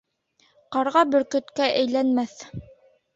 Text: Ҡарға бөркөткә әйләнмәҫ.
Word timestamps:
Ҡарға 0.75 1.03
бөркөткә 1.15 1.67
әйләнмәҫ. 1.83 2.33